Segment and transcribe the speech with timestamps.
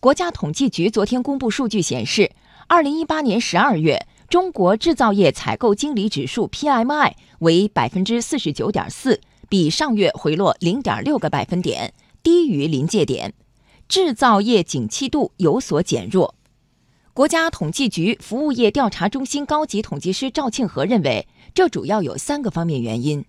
[0.00, 2.30] 国家统计局昨天公布数据显示，
[2.68, 11.92] 二零一八年十二月，中国制造业采购经理指数 PMI 为百分之四十九点四，比上月回落零点六个百分点，
[12.22, 13.34] 低于临界点，
[13.88, 16.36] 制造业景气度有所减弱。
[17.12, 23.24] 国家统计局服务业调查中心高级统计师赵庆和认为，这主要有三个方面原因。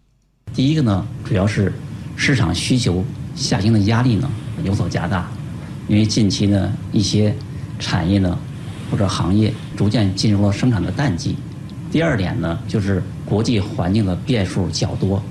[0.54, 1.74] 第一个呢，主要是
[2.16, 4.30] 市场需求下行的压力呢
[4.64, 5.32] 有所加大。
[5.90, 7.36] 因为近期呢，一些
[7.80, 8.38] 产业呢
[8.92, 11.36] 或者行业逐渐进入了生产的淡季。
[11.92, 15.22] 第二点呢，就是国际环境的变数较多，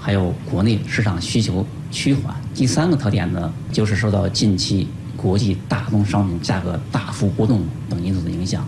[0.00, 2.34] 还有国内市场需求趋缓。
[2.52, 8.66] 第三个特点呢，就是受到近期国际大宗商品价格大幅波动等因素的影响。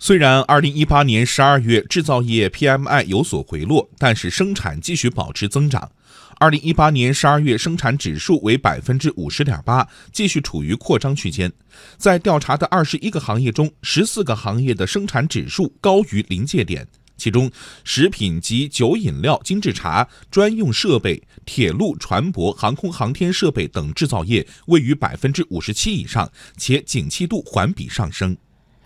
[0.00, 5.92] 虽然2018年12月制造业 PMI 有所回落，但是生产继续保持增长。
[6.38, 11.52] 二零一八年十二月生产指数为百分之五十点八，继续处于扩张区间。
[11.96, 17.50] 在调查的二十一个行业中，十四个行业的生产指数高于临界点，其中
[17.84, 28.36] 食品及酒饮料、精制茶、专用设备、铁路、船舶、航空航天设备等制造业位于百分之五十七以上，且景气度环比上升。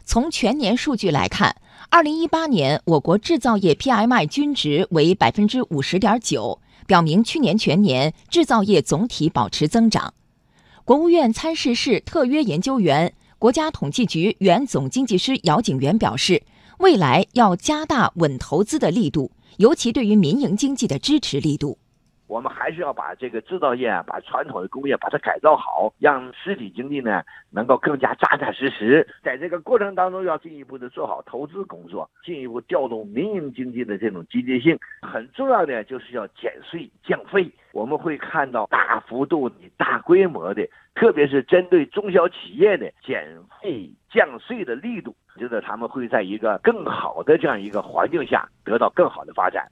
[0.05, 1.55] 从全年数据来看，
[1.91, 6.61] 二零一八年我国制造业 PMI 均值为百分之五十点九。
[6.89, 10.15] 表明去年全年制造业总体保持增长。
[10.87, 16.43] 国务院参事室特约研究员、国家统计局原总经济师姚景元表示，
[16.79, 21.77] 未来要加大稳投资的力度，尤其对于民营经济的支持力度。
[22.29, 29.07] 我们还是要把这个制造业啊，把传统的工业把它改造好，让实体经济呢能够更加扎扎实实。
[29.23, 34.79] 在这个过程当中，要进一步的做好投资工作，进一步调动民营经济的这种积极性。
[35.01, 37.51] 很重要的就是要减税降费。
[37.73, 43.27] 我们会看到大幅度的、大规模的，特别是针对中小企业的减
[43.61, 49.67] 费降税的力度，觉得他们会在一个更好的这样一个环境下得到更好的发展。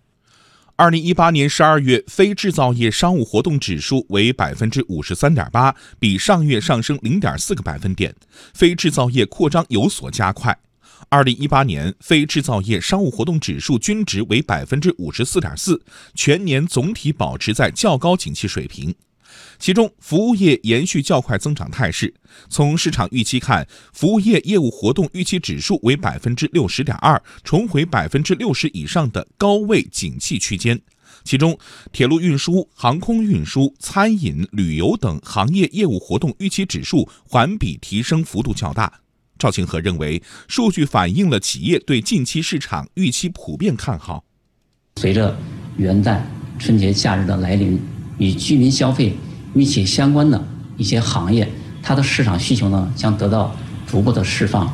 [0.79, 8.15] 二零一八年十二月非制造业商务活动指数为百分之五十三点八，比上月上升零点四个百分点，
[8.53, 10.59] 非制造业扩张有所加快。
[11.09, 15.83] 二零一八年非制造业商务活动指数均值为百分之五十四点四，
[16.15, 18.95] 全年总体保持在较高景气水平。
[19.59, 22.13] 其中，服务业延续较快增长态势。
[22.49, 30.81] 从市场预期看，服务业业务活动预期指数为百分之六十点二，重回百分之六十以上的高位景气区间。
[31.25, 31.59] 其中，
[31.93, 39.01] 铁路运输、航空运输、餐饮、旅游等行业业务活动预期指数环比提升幅度较大。
[39.39, 44.25] 赵庆和认为，数据反映了企业对近期市场预期普遍看好。
[45.01, 45.37] 随着
[45.77, 46.23] 元旦、
[46.59, 47.79] 春节假日的来临，
[48.19, 49.17] 与居民消费。
[49.53, 50.47] 密切相关的
[50.77, 51.51] 一些行业，
[51.83, 53.57] 它的市场需求呢将得到
[53.87, 54.71] 逐步的释放。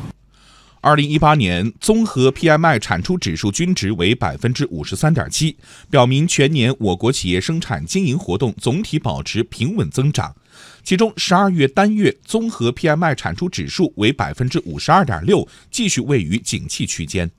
[0.81, 5.55] 二零一八年综合 PMI 产出指数均值为百分之五十三点七，
[5.89, 10.35] 表明全年我国企业生产经营活动总体保持平稳增长。
[10.83, 17.31] 其中，十二月单月综合 PMI 产出指数为百分之五十二点六，继续位于景气区间。